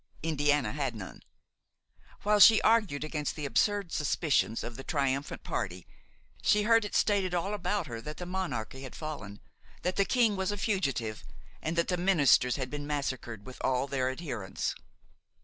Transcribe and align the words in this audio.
Indiana 0.23 0.71
had 0.71 0.95
none. 0.95 1.21
While 2.23 2.39
she 2.39 2.59
argued 2.63 3.03
against 3.03 3.35
the 3.35 3.45
absurd 3.45 3.91
suspicions 3.91 4.63
of 4.63 4.75
the 4.75 4.83
triumphant 4.83 5.43
party, 5.43 5.85
she 6.41 6.63
heard 6.63 6.83
it 6.85 6.95
stated 6.95 7.35
all 7.35 7.53
about 7.53 7.85
her 7.85 8.01
that 8.01 8.17
the 8.17 8.25
monarchy 8.25 8.81
had 8.81 8.95
fallen, 8.95 9.39
that 9.83 9.97
the 9.97 10.03
king 10.05 10.35
was 10.35 10.51
a 10.51 10.57
fugitive, 10.57 11.23
and 11.61 11.75
that 11.75 11.89
the 11.89 11.97
ministers 11.97 12.55
had 12.55 12.71
been 12.71 12.87
massacred 12.87 13.45
with 13.45 13.61
all 13.63 13.85
their 13.85 14.09
adherents. 14.09 14.73